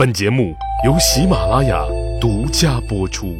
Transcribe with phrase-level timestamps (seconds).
[0.00, 1.84] 本节目由喜马拉雅
[2.18, 3.36] 独家播出。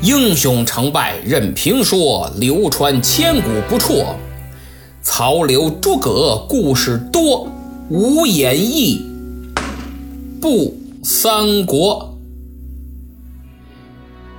[0.00, 4.16] 英雄成败任评说，流传千古不辍。
[5.02, 7.46] 曹刘诸葛故事多，
[7.90, 9.04] 无演义
[10.40, 10.74] 不
[11.04, 12.16] 三国。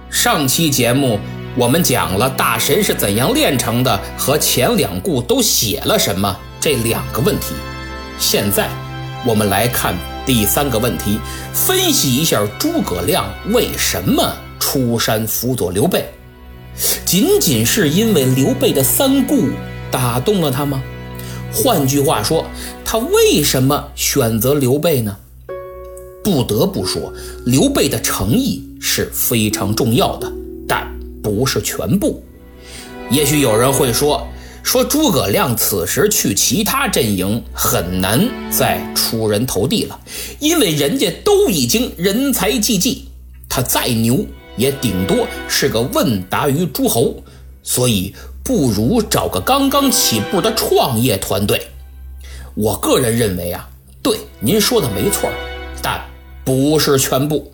[0.09, 1.19] 上期节目
[1.55, 7.53] 我们讲了大神是怎样炼成的，和前两故都写了什么这两个问题。
[8.17, 8.67] 现在。
[9.25, 9.95] 我们来看
[10.25, 11.19] 第三个问题，
[11.51, 16.05] 分析一下诸葛亮为什么出山辅佐刘备？
[17.03, 19.49] 仅仅是因为刘备的三顾
[19.91, 20.81] 打动了他吗？
[21.51, 22.45] 换句话说，
[22.85, 25.17] 他为什么选择刘备呢？
[26.23, 27.11] 不得不说，
[27.45, 30.31] 刘备的诚意是非常重要的，
[30.67, 30.87] 但
[31.23, 32.23] 不是全部。
[33.09, 34.25] 也许有人会说。
[34.67, 39.97] 说诸葛亮此时去其他阵营很难再出人头地了，
[40.41, 43.07] 因为人家都已经人才济济，
[43.47, 44.25] 他再牛
[44.57, 47.23] 也顶多是个问答于诸侯，
[47.63, 51.65] 所以不如找个刚刚起步的创业团队。
[52.53, 53.69] 我个人认为啊，
[54.03, 55.29] 对您说的没错，
[55.81, 56.03] 但
[56.43, 57.53] 不是全部。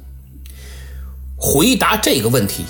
[1.37, 2.63] 回答这个问题，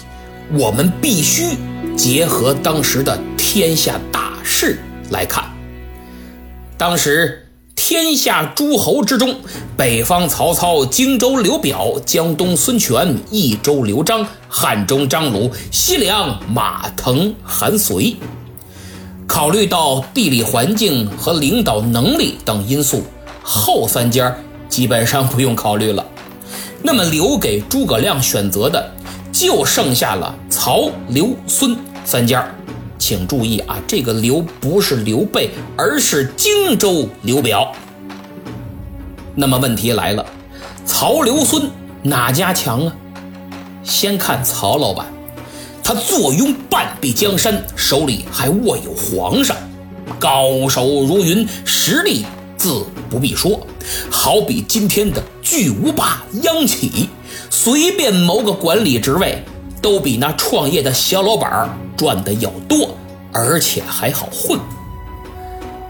[0.52, 1.56] 我们必须
[1.96, 4.23] 结合当时的天下大。
[4.44, 4.78] 事
[5.10, 5.46] 来看，
[6.78, 9.36] 当时天下诸侯之中，
[9.78, 18.16] 北方曹操、荆州刘表、江东孙权、益州刘璋、汉中张鲁、西凉马腾、韩遂。
[19.26, 23.04] 考虑到地理环境和领导能力等因素，
[23.42, 24.36] 后三家
[24.68, 26.06] 基本上不用考虑了。
[26.84, 28.92] 那么留给诸葛亮选择的，
[29.32, 32.46] 就剩下了曹、刘、孙三家。
[33.06, 37.70] 请注意啊，这个刘不是刘备，而是荆州刘表。
[39.36, 40.26] 那么问题来了，
[40.86, 41.70] 曹刘孙
[42.02, 42.96] 哪家强啊？
[43.84, 45.06] 先看曹老板，
[45.84, 49.58] 他坐拥半壁江山，手里还握有皇上，
[50.18, 53.68] 高手如云，实力自不必说，
[54.10, 57.10] 好比今天的巨无霸央企，
[57.50, 59.44] 随便谋个管理职位。
[59.84, 62.96] 都比那创业的小老板赚的要多，
[63.34, 64.58] 而且还好混。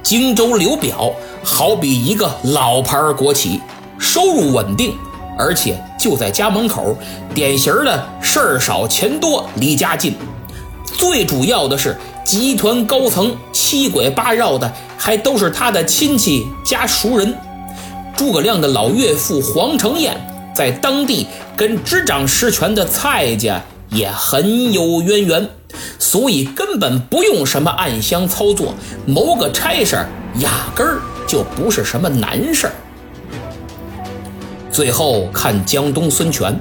[0.01, 3.61] 荆州刘表好比一个老牌国企，
[3.99, 4.97] 收入稳定，
[5.37, 6.97] 而且就在家门口，
[7.35, 10.15] 典型的事儿少钱多，离家近。
[10.97, 11.95] 最主要的是，
[12.25, 17.33] 集团高层七拐八绕的，还都是他的亲戚加熟人。
[18.17, 20.19] 诸葛亮的老岳父黄承彦
[20.55, 23.61] 在当地跟执掌实权的蔡家。
[23.93, 25.49] 也很有渊源，
[25.99, 28.73] 所以根本不用什么暗箱操作，
[29.05, 30.09] 谋个差事儿
[30.39, 32.73] 压根儿就不是什么难事儿。
[34.71, 36.59] 最后看江东孙权，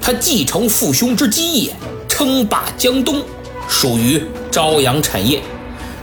[0.00, 1.72] 他继承父兄之基业，
[2.08, 3.22] 称霸江东，
[3.68, 5.42] 属于朝阳产业，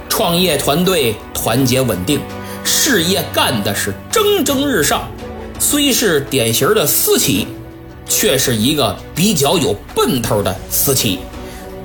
[0.07, 2.19] 创业团队团结稳定，
[2.63, 5.09] 事业干的是蒸蒸日上，
[5.59, 7.47] 虽是典型的私企。
[8.13, 11.19] 却是一个比较有奔头的私企，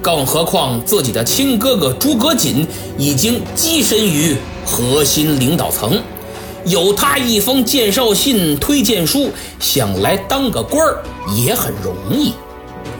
[0.02, 2.66] 更何况自己的亲哥哥诸葛瑾
[2.98, 6.02] 已经跻身于核心领导层，
[6.64, 11.00] 有他一封介绍信、推荐书，想来当个官儿
[11.36, 12.32] 也很容易。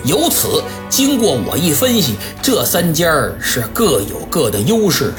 [0.04, 3.04] 由此，经过我一分析，这三家
[3.40, 5.18] 是各有各的优势啊。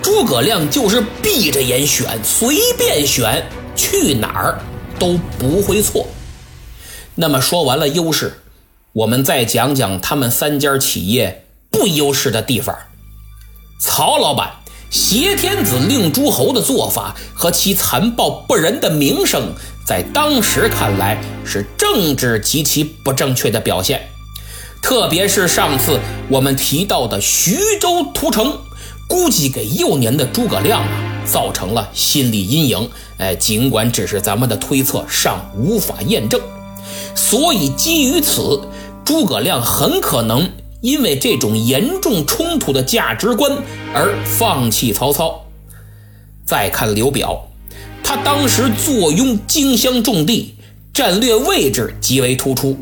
[0.00, 3.46] 诸葛亮就是闭着眼选，随便选，
[3.76, 4.58] 去哪儿
[4.98, 6.08] 都不会错。
[7.14, 8.40] 那么说完了优势，
[8.92, 12.74] 我们再讲讲他们三家企业不优势的地方。
[13.78, 14.52] 曹老板
[14.90, 19.54] 挟天子令诸侯的做法和其残暴不仁的名声，
[19.86, 24.08] 在当时看来是政治极其不正确的表现。
[24.80, 28.58] 特别是上次我们提到的徐州屠城，
[29.06, 30.88] 估计给幼年的诸葛亮啊
[31.24, 32.90] 造成了心理阴影。
[33.18, 36.40] 哎，尽管只是咱们的推测，尚无法验证。
[37.14, 38.60] 所以，基于此，
[39.04, 40.50] 诸葛亮很可能
[40.80, 43.52] 因为这种严重冲突的价值观
[43.94, 45.40] 而放弃曹操。
[46.44, 47.48] 再看刘表，
[48.02, 50.54] 他当时坐拥荆襄重地，
[50.92, 52.76] 战略位置极为突出。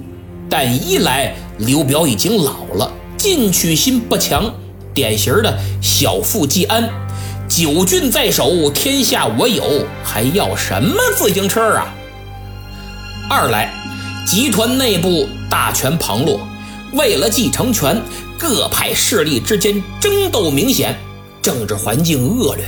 [0.48, 4.52] 但一来，刘表已经老了，进取心不强，
[4.92, 6.90] 典型的小富即安，
[7.48, 9.62] 九郡在手，天下我有，
[10.02, 11.94] 还要什么自行车啊？
[13.28, 13.79] 二来。
[14.26, 16.40] 集团内部大权旁落，
[16.92, 18.00] 为了继承权，
[18.38, 20.96] 各派势力之间争斗明显，
[21.42, 22.64] 政治环境恶劣。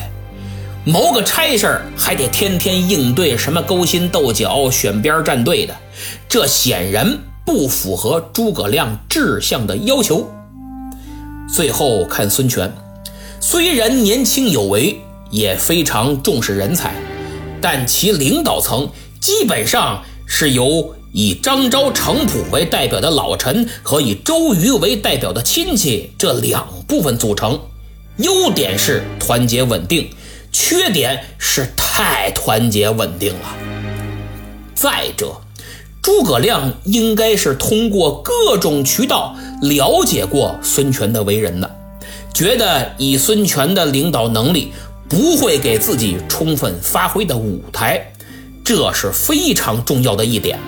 [0.85, 5.77] 谋个差事儿还得天天应对什么勾心斗角、选边站队的，
[6.29, 10.29] 这显然不符合诸葛亮志向的要求。
[11.49, 12.73] 最后看孙权，
[13.41, 14.99] 虽然年轻有为，
[15.31, 16.95] 也非常重视人才，
[17.61, 18.91] 但其领导层
[19.21, 27.61] 基本上是由以张昭、程普为代表的老臣和以周瑜为代表的亲戚这两部分组成。
[28.17, 30.11] 优点是团结稳定。
[30.55, 33.56] 缺点是太团结稳定了。
[34.75, 35.41] 再者，
[36.03, 41.75] 诸葛亮应该是通过各种渠道了解过孙权的为人的，
[42.35, 44.75] 觉得以孙权的领导能力
[45.08, 48.12] 不会给自己充分发挥的舞台，
[48.62, 50.58] 这是非常重要的一点。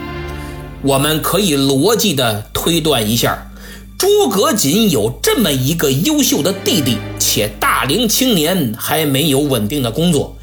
[0.85, 3.51] 我们可以逻辑的推断一下。
[3.97, 10.37] 诸葛瑾有这么一个优秀的弟弟，且大龄青年还没有稳定的工作，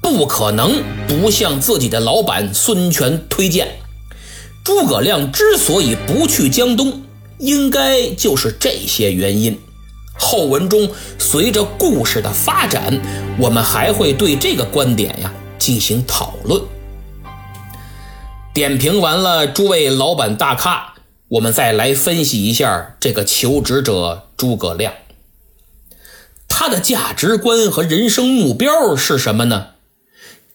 [0.00, 3.68] 不可能不向自己的老板孙权推荐。
[4.64, 7.02] 诸葛亮之所以不去江东，
[7.38, 9.56] 应该就是这些原因。
[10.18, 10.88] 后文中
[11.18, 13.00] 随着故事的发展，
[13.38, 16.60] 我们还会对这个观点呀进行讨论。
[18.54, 20.94] 点评完了诸位老板大咖。
[21.26, 24.94] 我们再来分析一下这个求职者诸葛亮，
[26.46, 29.70] 他的价值观和人生目标是什么呢？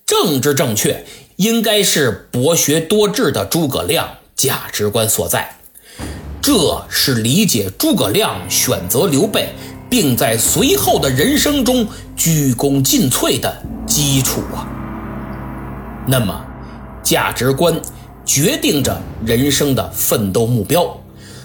[0.06, 1.06] 政治正确
[1.36, 5.58] 应该是博学多智的诸葛亮价值观所在，
[6.42, 9.50] 这是理解诸葛亮选择刘备，
[9.90, 11.86] 并在随后的人生中
[12.16, 14.66] 鞠躬尽瘁的基础啊。
[16.08, 16.46] 那么，
[17.10, 17.82] 价值观。
[18.26, 20.96] 决定着人生的奋斗目标，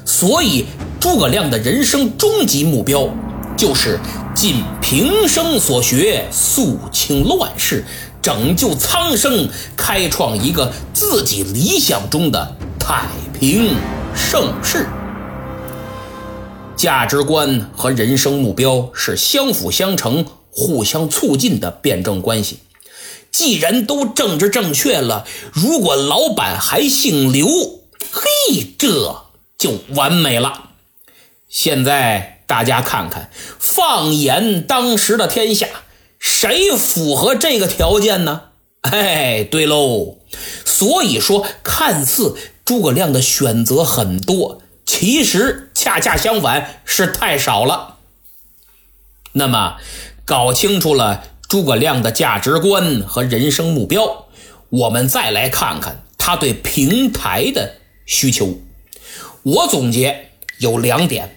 [0.05, 0.67] 所以
[1.01, 3.09] 诸葛亮的人生终极目标
[3.57, 3.99] 就是
[4.35, 7.83] 尽平生所学，肃清乱世，
[8.21, 13.07] 拯救苍生，开创一个自己理想中的太
[13.41, 13.71] 平
[14.15, 14.87] 盛世。
[16.77, 22.59] 价值观和人生目标是相辅相成、互相促进的辩证关系。
[23.35, 27.49] 既然都政治正确了，如果老板还姓刘，
[28.13, 29.25] 嘿，这
[29.59, 30.71] 就完美了。
[31.49, 35.67] 现在大家看看，放眼当时的天下，
[36.21, 38.43] 谁符合这个条件呢？
[38.83, 40.19] 哎，对喽。
[40.65, 47.97] 所以说，看似诸葛亮的选择很多，其实恰恰相反，是太少了。
[49.33, 49.79] 那么，
[50.25, 51.25] 搞清楚了。
[51.55, 54.27] 诸葛亮的价值观和人生目标，
[54.71, 57.75] 我们再来看看他对平台的
[58.07, 58.59] 需求。
[59.45, 61.37] 我总结有两点：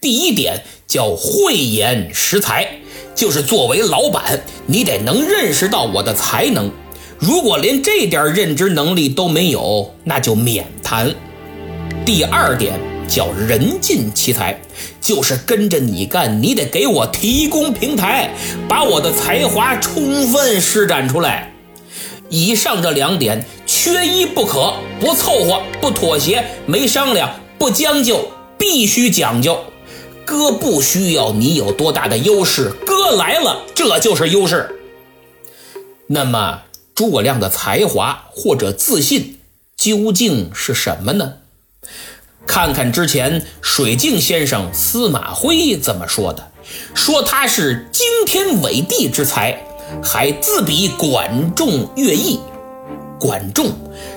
[0.00, 2.68] 第一点叫慧眼识才，
[3.16, 6.70] 就是作为老板，你得能认识到我的才能。
[7.18, 11.12] 如果连这点认知能力都没有，那就免谈。
[12.06, 12.78] 第二点。
[13.08, 14.60] 叫人尽其才，
[15.00, 18.30] 就是跟着你干，你得给我提供平台，
[18.68, 21.52] 把我的才华充分施展出来。
[22.28, 29.58] 以上这两点缺一不可，不凑合，不妥协，没商量，不将就，必须讲究。
[30.26, 34.78] 哥不需要你有多大的优势，哥来了，这就是优势。
[36.08, 36.64] 那么，
[36.94, 39.38] 诸葛亮的才华或者自信
[39.74, 41.34] 究竟是什么呢？
[42.48, 46.50] 看看之前水镜先生司马徽怎么说的，
[46.94, 49.62] 说他是惊天伟地之才，
[50.02, 52.40] 还自比管仲、乐毅。
[53.20, 53.72] 管仲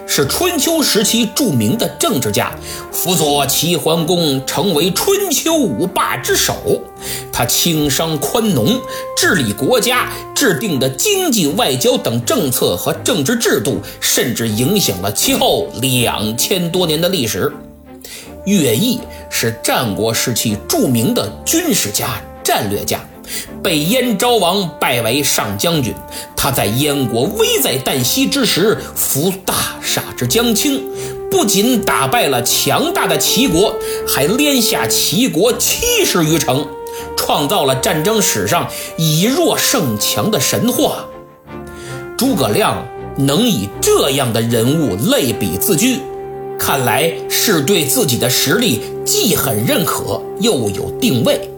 [0.08, 2.56] 是春秋时期著名的政治家，
[2.92, 6.56] 辅佐齐桓公成为春秋五霸之首。
[7.34, 8.80] 他轻商宽农，
[9.18, 17.52] 治理国家，制定的经济、外交等政策和政治制度，甚至影响了其后两千多年的历史。
[18.46, 23.00] 乐毅是战国时期著名的军事家、战略家，
[23.62, 25.94] 被燕昭王拜为上将军。
[26.36, 30.84] 他在燕国危在旦夕之时，扶大厦之将倾，
[31.30, 33.76] 不仅打败了强大的齐国，
[34.08, 36.68] 还连下齐国七十余城，
[37.16, 38.68] 创造了战争史上
[38.98, 41.06] 以弱胜强的神话。
[42.18, 42.84] 诸葛亮
[43.18, 46.00] 能以这样的人物类比自居。
[46.62, 51.50] 看来是对自己的实力既很认可，又有定位，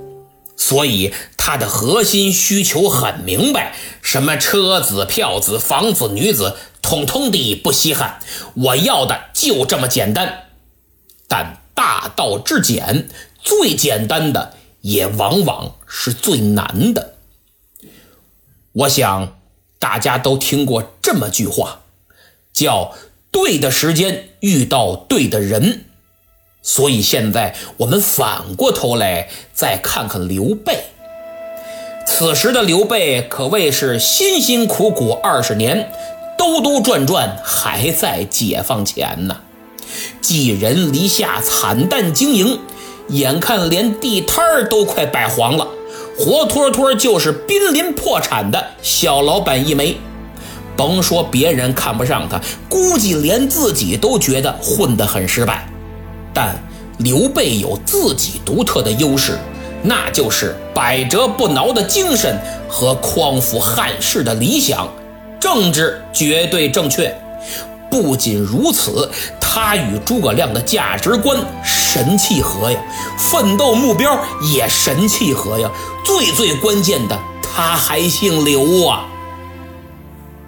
[0.56, 8.22] 所以他的核心需求很明白：什么车子、票子、房子、女子，统统的不稀罕，
[8.56, 10.46] 我要的就这么简单。
[11.28, 13.10] 但大道至简，
[13.44, 17.16] 最简单的也往往是最难的。
[18.72, 19.38] 我想
[19.80, 21.82] 大家都听过这么句话，
[22.54, 22.94] 叫
[23.34, 25.82] “对的时间遇到对的人”。
[26.66, 30.86] 所以现在我们反过头来再看看刘备。
[32.08, 35.92] 此时的刘备可谓是辛辛苦苦二十年，
[36.38, 39.42] 兜兜转转还在解放前呢。
[40.22, 42.60] 寄人篱下，惨淡经营，
[43.10, 45.68] 眼看连地摊儿都快摆黄了，
[46.18, 49.98] 活脱脱就是濒临破产的小老板一枚。
[50.76, 55.68] 甭说别人看不上他，估计连自己都觉得混得很失败。
[56.34, 56.56] 但
[56.98, 59.38] 刘备有自己独特的优势，
[59.84, 64.88] 那就是百折不挠的精神和匡扶汉室的理想，
[65.40, 67.16] 政治绝对正确。
[67.92, 69.08] 不仅如此，
[69.40, 72.80] 他与诸葛亮的价值观神契合呀，
[73.20, 74.20] 奋斗目标
[74.52, 75.70] 也神契合呀。
[76.04, 79.06] 最最关键的，他还姓刘啊。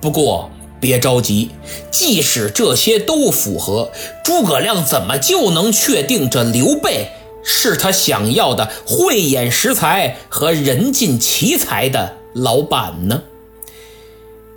[0.05, 0.51] 不过。
[0.79, 1.50] 别着急，
[1.89, 3.91] 即使这些都符合，
[4.24, 7.07] 诸葛亮怎么就能确定这刘备
[7.43, 13.24] 是他想要的慧眼识才和人尽其才的老板呢？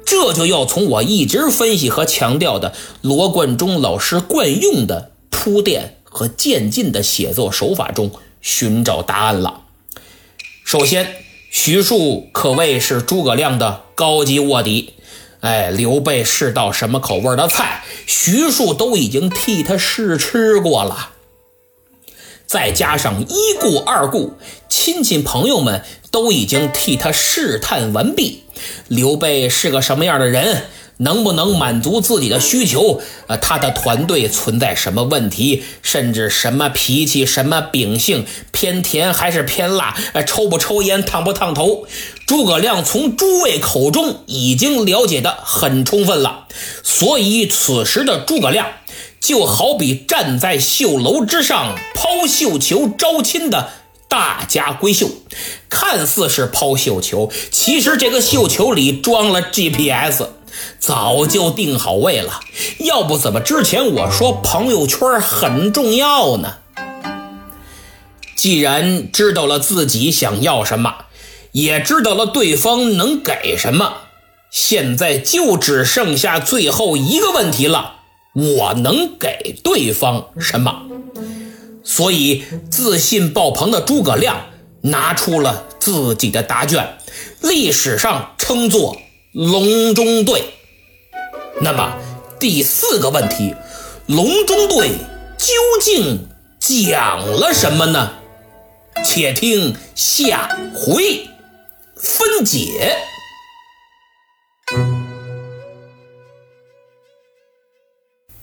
[0.04, 8.10] 这就要从我一直分析和强调的罗贯中老师惯用的铺垫和渐进的写作手法中
[8.42, 9.62] 寻找答案了。
[10.62, 11.14] 首先，
[11.50, 14.92] 徐庶可谓是诸葛亮的高级卧底。
[15.40, 21.10] 哎，刘备是道什么口味的菜，徐庶都已经替他试吃过了。
[22.46, 24.32] 再加上一顾二顾，
[24.68, 28.44] 亲戚朋友们都已经替他试探完毕。
[28.88, 30.64] 刘备是个什么样的人？
[30.98, 33.00] 能不能满足自己的需求？
[33.26, 35.64] 呃，他的团队存在什么问题？
[35.82, 39.96] 甚至什么脾气、什么秉性，偏甜还是偏辣？
[40.12, 41.86] 呃，抽不抽烟、烫不烫头？
[42.26, 46.46] 诸葛亮从诸位口中已经了解的很充分了。
[46.82, 48.66] 所以此时的诸葛亮，
[49.20, 53.70] 就好比站在绣楼之上抛绣球招亲的
[54.08, 55.08] 大家闺秀，
[55.70, 60.24] 看似是抛绣球，其实这个绣球里装了 GPS。
[60.78, 62.40] 早就定好位了，
[62.80, 66.58] 要不怎么之前我说朋友圈很重要呢？
[68.34, 70.94] 既然知道了自己想要什么，
[71.52, 73.94] 也知道了对方能给什么，
[74.50, 77.94] 现在就只剩下最后一个问题了：
[78.34, 80.82] 我能给对方什么？
[81.82, 84.46] 所以自信爆棚的诸葛亮
[84.82, 86.98] 拿出了自己的答卷，
[87.40, 88.96] 历史上称作。
[89.32, 90.42] 隆中对，
[91.60, 91.98] 那么
[92.40, 93.54] 第四个问题，
[94.06, 94.88] 隆中对
[95.36, 98.12] 究竟讲了什么呢？
[99.04, 101.28] 且听下回
[101.94, 102.96] 分解。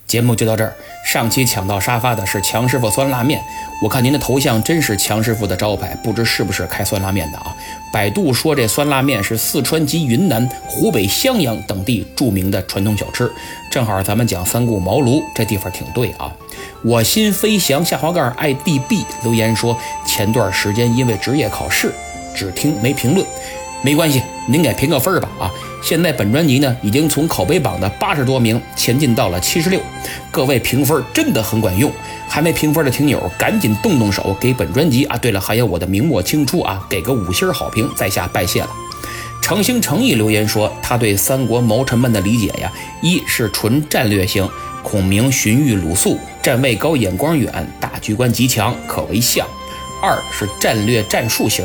[0.07, 0.74] 节目就到这儿。
[1.05, 3.41] 上期抢到沙发的是强师傅酸辣面，
[3.81, 7.55] 我看您的头像真是强师傅的招牌，不知是不是开酸辣面的啊？
[7.93, 13.31] 百度说这酸辣面是四川及云南、湖北襄阳等地著名的传统小吃，
[13.71, 16.33] 正好咱们讲三顾茅庐，这地方挺对啊。
[16.83, 21.93] 我心飞翔下滑盖 IDB 留言说，前段时间因为职业考试，
[22.33, 23.25] 只听没评论。
[23.86, 25.51] 没关系，您给评个分吧啊！
[25.84, 29.80] 现在本专辑呢，已经从口碑榜的八十多名前进到了七十六，
[30.32, 31.92] 各位评分真的很管用。
[32.27, 35.15] 还没评分的听友，赶紧动动手给本专辑啊！
[35.18, 38.70] 对了，还有我的明末清初啊，给个五星好评，在下拜谢了。
[39.39, 42.74] 诚心诚意留言说，他对三国谋臣们的理解呀，
[43.04, 44.50] 一是纯战略型，
[44.82, 49.46] 孔明、荀彧、鲁肃，站位高，眼光远，大局观极强，可为相；
[50.01, 51.63] 二是战略战术型。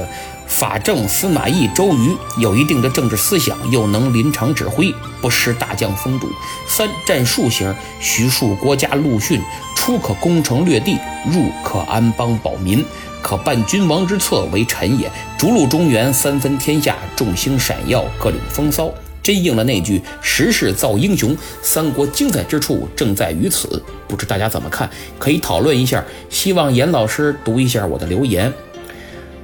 [0.51, 4.93] 法正、司马懿、周瑜有一定的政治思想，又能临场指挥，
[5.23, 6.29] 不失大将风度。
[6.67, 9.41] 三战术型，徐庶、郭嘉、陆逊，
[9.77, 10.99] 出可攻城略地，
[11.33, 12.85] 入可安邦保民，
[13.23, 15.11] 可伴君王之策为臣也。
[15.39, 18.93] 逐鹿中原，三分天下，众星闪耀，各领风骚。
[19.23, 21.37] 真应了那句“时势造英雄”。
[21.63, 24.91] 三国精彩之处正在于此，不知大家怎么看？
[25.19, 26.05] 可以讨论一下。
[26.29, 28.53] 希望严老师读一下我的留言。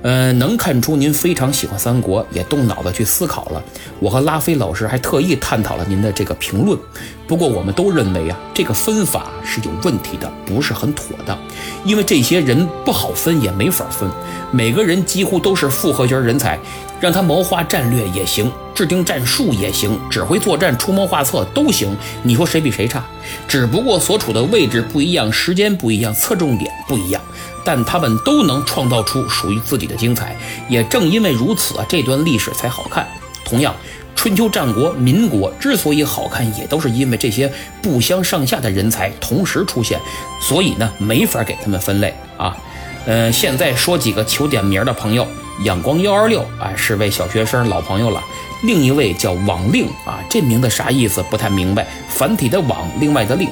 [0.09, 3.61] 嗯，能看出您非常喜欢三国，也动脑子去思考了。
[3.99, 6.79] 我和拉菲老师还特意探讨了您的这个评论。
[7.27, 11.37] 不过，我们都认为啊，这个分法是有问题的，不是很妥当。
[11.85, 14.09] 因为这些人不好分，也没法分。
[14.53, 16.57] 每个人几乎都是复合型人才，
[17.01, 21.97] 让他谋划战略也行，制定战术也行，指挥作战、出谋划策都行。
[22.23, 23.03] 你说谁比谁差？
[23.49, 27.23] 只不过所处的位置不一样，时间不一样，侧重点不一样。
[27.65, 30.37] 但他们都能创造出属于自己的精彩，
[30.69, 33.09] 也正因为如此啊，这段历史才好看。
[33.47, 33.75] 同样，
[34.15, 37.51] 春秋战国、民国之所以好看，也都是因为这些
[37.83, 39.99] 不相上下的人才同时出现，
[40.41, 42.55] 所以呢，没法给他们分类啊。
[43.07, 45.27] 嗯，现在说几个求点名的朋友，
[45.65, 48.23] 阳光幺二六啊，是位小学生老朋友了。
[48.63, 51.23] 另一位叫网令啊，这名字啥意思？
[51.31, 51.87] 不太明白。
[52.09, 53.49] 繁体的网，另外的令。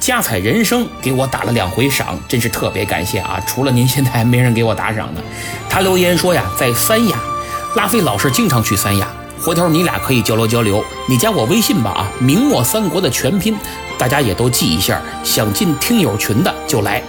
[0.00, 3.40] 加彩人生给我打了两回赏，真是特别感谢啊！
[3.46, 5.20] 除了您，现在还没人给我打赏呢。
[5.70, 7.16] 他留言说呀，在三亚，
[7.76, 9.06] 拉菲老师经常去三亚。
[9.40, 13.56] 回头你俩可以交流交流，你加我微信吧啊，明末三国的全拼，
[13.96, 15.00] 大家也都记一下。
[15.22, 17.00] 想进听友群的就来，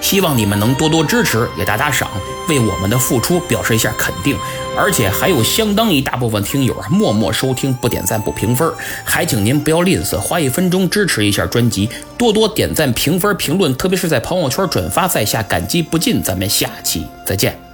[0.00, 2.08] 希望你们能多多支持，也打打赏，
[2.48, 4.36] 为我们的付出表示一下肯定。
[4.76, 8.72] 而且还有相当一大部分听友默默收听，不点赞不评分，
[9.04, 16.22] 还请您不要吝啬，花一分钟支持一下专辑，多多点赞评分评论，特别是在朋友圈转发，在下感激不尽。
[16.22, 17.67] 咱们下期再见。